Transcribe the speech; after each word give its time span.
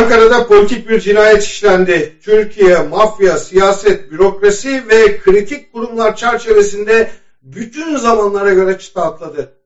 Ankara'da 0.00 0.46
politik 0.46 0.88
bir 0.88 1.00
cinayet 1.00 1.42
işlendi. 1.42 2.18
Türkiye, 2.22 2.78
mafya, 2.78 3.38
siyaset, 3.38 4.10
bürokrasi 4.10 4.88
ve 4.88 5.18
kritik 5.18 5.72
kurumlar 5.72 6.16
çerçevesinde 6.16 7.10
bütün 7.42 7.96
zamanlara 7.96 8.52
göre 8.52 8.78
çıta 8.78 9.02
atladı. 9.02 9.56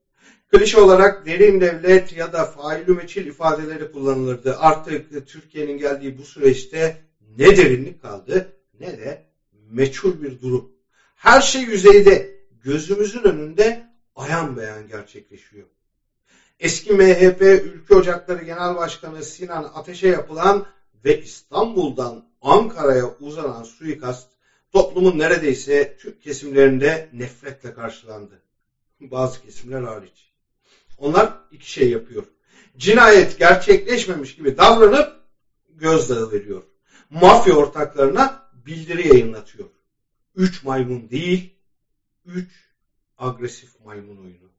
Klişe 0.52 0.80
olarak 0.80 1.26
derin 1.26 1.60
devlet 1.60 2.16
ya 2.16 2.32
da 2.32 2.44
failü 2.44 2.94
meçil 2.94 3.26
ifadeleri 3.26 3.92
kullanılırdı. 3.92 4.56
Artık 4.58 5.26
Türkiye'nin 5.26 5.78
geldiği 5.78 6.18
bu 6.18 6.22
süreçte 6.22 6.96
ne 7.38 7.56
derinlik 7.56 8.02
kaldı 8.02 8.52
ne 8.80 8.86
de 8.86 9.24
meçhul 9.70 10.22
bir 10.22 10.40
durum. 10.40 10.70
Her 11.16 11.40
şey 11.40 11.62
yüzeyde, 11.62 12.40
gözümüzün 12.64 13.22
önünde 13.22 13.86
ayan 14.16 14.56
beyan 14.56 14.88
gerçekleşiyor. 14.88 15.66
Eski 16.60 16.92
MHP 16.92 17.40
Ülke 17.42 17.94
Ocakları 17.94 18.44
Genel 18.44 18.76
Başkanı 18.76 19.24
Sinan 19.24 19.70
Ateş'e 19.74 20.08
yapılan 20.08 20.66
ve 21.04 21.22
İstanbul'dan 21.22 22.24
Ankara'ya 22.42 23.16
uzanan 23.20 23.62
suikast 23.62 24.28
toplumun 24.72 25.18
neredeyse 25.18 25.96
Türk 25.96 26.22
kesimlerinde 26.22 27.08
nefretle 27.12 27.74
karşılandı. 27.74 28.42
Bazı 29.00 29.42
kesimler 29.42 29.82
hariç. 29.82 30.32
Onlar 30.98 31.38
iki 31.50 31.70
şey 31.70 31.90
yapıyor. 31.90 32.24
Cinayet 32.76 33.38
gerçekleşmemiş 33.38 34.36
gibi 34.36 34.56
davranıp 34.56 35.20
gözdağı 35.68 36.32
veriyor. 36.32 36.62
Mafya 37.10 37.54
ortaklarına 37.54 38.50
bildiri 38.66 39.08
yayınlatıyor. 39.08 39.68
Üç 40.36 40.64
maymun 40.64 41.10
değil, 41.10 41.54
üç 42.26 42.50
agresif 43.18 43.70
maymun 43.84 44.16
oyunu. 44.16 44.50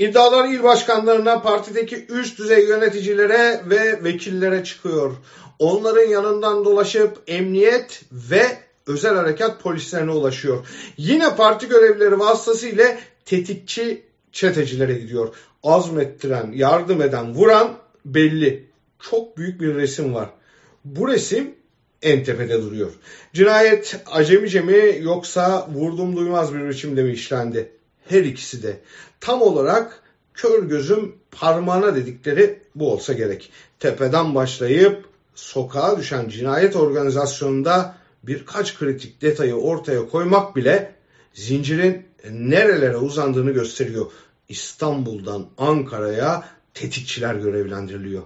İddialar 0.00 0.48
il 0.48 0.62
başkanlarına, 0.62 1.42
partideki 1.42 2.06
üst 2.08 2.38
düzey 2.38 2.64
yöneticilere 2.64 3.60
ve 3.70 4.04
vekillere 4.04 4.64
çıkıyor. 4.64 5.16
Onların 5.58 6.08
yanından 6.08 6.64
dolaşıp 6.64 7.22
emniyet 7.26 8.02
ve 8.12 8.42
özel 8.86 9.14
harekat 9.14 9.62
polislerine 9.62 10.10
ulaşıyor. 10.10 10.66
Yine 10.96 11.36
parti 11.36 11.68
görevlileri 11.68 12.18
vasıtasıyla 12.18 12.96
tetikçi 13.24 14.02
çetecilere 14.32 14.94
gidiyor. 14.94 15.34
Azmettiren, 15.62 16.52
yardım 16.52 17.02
eden, 17.02 17.34
vuran 17.34 17.78
belli. 18.04 18.64
Çok 19.10 19.36
büyük 19.36 19.60
bir 19.60 19.74
resim 19.74 20.14
var. 20.14 20.30
Bu 20.84 21.08
resim 21.08 21.54
en 22.02 22.24
tepede 22.24 22.62
duruyor. 22.62 22.90
Cinayet 23.32 24.00
acemice 24.06 24.60
mi 24.60 24.98
yoksa 25.00 25.68
vurdum 25.74 26.16
duymaz 26.16 26.54
bir 26.54 26.68
biçimde 26.68 27.02
mi 27.02 27.12
işlendi? 27.12 27.79
Her 28.08 28.24
ikisi 28.24 28.62
de. 28.62 28.80
Tam 29.20 29.42
olarak 29.42 30.02
kör 30.34 30.62
gözüm 30.62 31.14
parmağına 31.30 31.96
dedikleri 31.96 32.62
bu 32.74 32.92
olsa 32.92 33.12
gerek. 33.12 33.52
Tepeden 33.78 34.34
başlayıp 34.34 35.04
sokağa 35.34 35.98
düşen 35.98 36.28
cinayet 36.28 36.76
organizasyonunda 36.76 37.94
birkaç 38.22 38.78
kritik 38.78 39.22
detayı 39.22 39.54
ortaya 39.54 40.08
koymak 40.08 40.56
bile 40.56 40.94
zincirin 41.34 42.06
nerelere 42.30 42.96
uzandığını 42.96 43.50
gösteriyor. 43.50 44.06
İstanbul'dan 44.48 45.46
Ankara'ya 45.58 46.44
tetikçiler 46.74 47.34
görevlendiriliyor. 47.34 48.22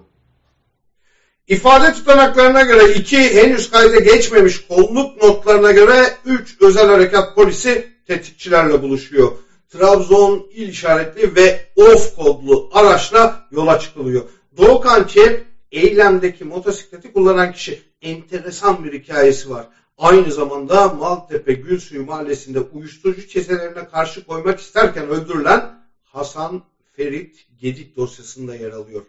İfade 1.49 1.93
tutanaklarına 1.93 2.63
göre 2.63 2.93
iki 2.93 3.35
henüz 3.35 3.71
kayda 3.71 3.99
geçmemiş 3.99 4.67
kolluk 4.67 5.23
notlarına 5.23 5.73
göre 5.73 6.17
üç 6.25 6.57
özel 6.61 6.87
harekat 6.87 7.35
polisi 7.35 7.87
tetikçilerle 8.07 8.83
buluşuyor. 8.83 9.33
Trabzon 9.79 10.47
il 10.55 10.69
işaretli 10.69 11.37
ve 11.37 11.67
OF 11.77 12.17
kodlu 12.17 12.71
araçla 12.73 13.49
yola 13.51 13.79
çıkılıyor. 13.79 14.23
Doğukan 14.57 15.05
Çep 15.05 15.47
eylemdeki 15.73 16.45
motosikleti 16.45 17.13
kullanan 17.13 17.53
kişi. 17.53 17.83
Enteresan 18.03 18.85
bir 18.85 18.93
hikayesi 18.93 19.51
var. 19.51 19.67
Aynı 19.99 20.33
zamanda 20.33 20.89
Maltepe 20.89 21.53
Gülsuyu 21.53 22.07
mahallesinde 22.07 22.61
uyuşturucu 22.61 23.29
çetelerine 23.29 23.89
karşı 23.89 24.27
koymak 24.27 24.61
isterken 24.61 25.09
öldürülen 25.09 25.87
Hasan 26.05 26.63
Ferit 26.97 27.47
Gedik 27.61 27.97
dosyasında 27.97 28.55
yer 28.55 28.73
alıyor. 28.73 29.03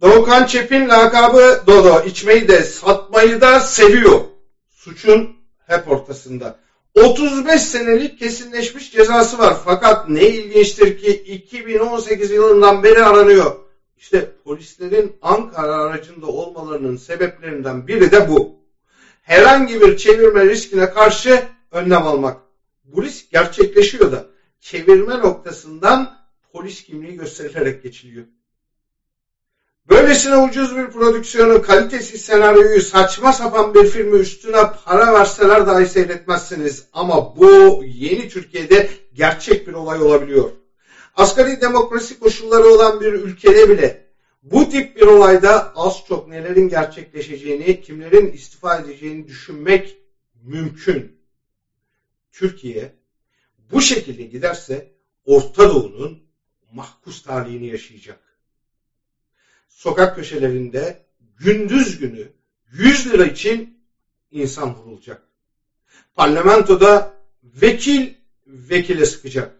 Doğukan 0.00 0.46
Çep'in 0.46 0.88
lakabı 0.88 1.62
Dodo. 1.66 2.04
İçmeyi 2.06 2.48
de 2.48 2.62
satmayı 2.62 3.40
da 3.40 3.60
seviyor. 3.60 4.20
Suçun 4.70 5.36
hep 5.66 5.88
ortasında. 5.90 6.58
35 6.94 7.62
senelik 7.62 8.18
kesinleşmiş 8.18 8.92
cezası 8.92 9.38
var. 9.38 9.56
Fakat 9.64 10.08
ne 10.08 10.28
ilginçtir 10.28 10.98
ki 10.98 11.10
2018 11.12 12.30
yılından 12.30 12.82
beri 12.82 13.04
aranıyor. 13.04 13.56
İşte 13.98 14.30
polislerin 14.44 15.16
Ankara 15.22 15.74
aracında 15.74 16.26
olmalarının 16.26 16.96
sebeplerinden 16.96 17.86
biri 17.86 18.10
de 18.10 18.28
bu. 18.28 18.56
Herhangi 19.22 19.80
bir 19.80 19.96
çevirme 19.96 20.44
riskine 20.44 20.90
karşı 20.90 21.42
önlem 21.70 22.02
almak. 22.02 22.40
Bu 22.84 23.02
risk 23.02 23.30
gerçekleşiyor 23.30 24.12
da 24.12 24.26
çevirme 24.60 25.18
noktasından 25.18 26.16
polis 26.52 26.84
kimliği 26.84 27.16
gösterilerek 27.16 27.82
geçiliyor. 27.82 28.24
Böylesine 29.90 30.36
ucuz 30.36 30.76
bir 30.76 30.90
prodüksiyonu, 30.90 31.62
kalitesiz 31.62 32.20
senaryoyu, 32.20 32.80
saçma 32.80 33.32
sapan 33.32 33.74
bir 33.74 33.86
filmi 33.86 34.18
üstüne 34.18 34.72
para 34.84 35.14
verseler 35.14 35.66
dahi 35.66 35.86
seyretmezsiniz. 35.86 36.84
Ama 36.92 37.36
bu 37.36 37.82
yeni 37.84 38.28
Türkiye'de 38.28 38.88
gerçek 39.12 39.66
bir 39.66 39.72
olay 39.72 40.02
olabiliyor. 40.02 40.50
Asgari 41.14 41.60
demokrasi 41.60 42.18
koşulları 42.18 42.64
olan 42.64 43.00
bir 43.00 43.12
ülkede 43.12 43.68
bile 43.68 44.06
bu 44.42 44.68
tip 44.68 44.96
bir 44.96 45.06
olayda 45.06 45.76
az 45.76 46.04
çok 46.08 46.28
nelerin 46.28 46.68
gerçekleşeceğini, 46.68 47.80
kimlerin 47.80 48.32
istifa 48.32 48.76
edeceğini 48.76 49.28
düşünmek 49.28 49.96
mümkün. 50.42 51.18
Türkiye 52.32 52.92
bu 53.72 53.80
şekilde 53.80 54.22
giderse 54.22 54.92
Orta 55.24 55.70
Doğu'nun 55.70 56.22
mahkus 56.72 57.22
talihini 57.22 57.66
yaşayacak 57.66 58.31
sokak 59.74 60.16
köşelerinde 60.16 61.04
gündüz 61.38 61.98
günü 61.98 62.32
100 62.72 63.12
lira 63.12 63.24
için 63.24 63.78
insan 64.30 64.74
vurulacak. 64.74 65.22
Parlamentoda 66.14 67.14
vekil 67.44 68.14
vekile 68.46 69.06
sıkacak. 69.06 69.56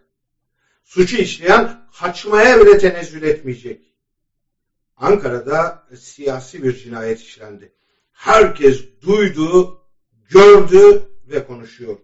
Suçu 0.83 1.17
işleyen 1.17 1.87
kaçmaya 1.99 2.61
bile 2.61 2.77
tenezzül 2.77 3.23
etmeyecek. 3.23 3.93
Ankara'da 4.97 5.87
siyasi 5.99 6.63
bir 6.63 6.77
cinayet 6.77 7.21
işlendi. 7.21 7.73
Herkes 8.11 8.83
duydu, 9.01 9.81
gördü 10.29 11.03
ve 11.27 11.45
konuşuyor. 11.45 11.97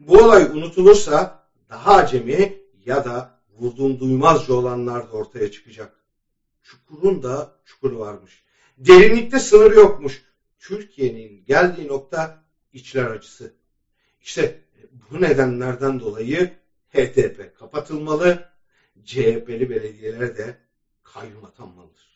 Bu 0.00 0.18
olay 0.18 0.42
unutulursa 0.42 1.48
daha 1.70 1.94
acemi 1.94 2.58
ya 2.84 3.04
da 3.04 3.40
vurduğum 3.58 4.00
duymazca 4.00 4.54
olanlar 4.54 5.08
da 5.08 5.12
ortaya 5.12 5.50
çıkacak 5.50 6.01
çukurun 6.62 7.22
da 7.22 7.56
çukuru 7.64 7.98
varmış. 7.98 8.42
Derinlikte 8.78 9.38
sınır 9.38 9.70
yokmuş. 9.70 10.22
Türkiye'nin 10.58 11.44
geldiği 11.44 11.88
nokta 11.88 12.44
içler 12.72 13.06
acısı. 13.06 13.52
İşte 14.20 14.62
bu 15.10 15.20
nedenlerden 15.20 16.00
dolayı 16.00 16.56
HDP 16.92 17.58
kapatılmalı, 17.58 18.52
CHP'li 19.04 19.70
belediyelere 19.70 20.36
de 20.36 20.58
kayyum 21.02 21.44
atanmalıdır. 21.44 22.11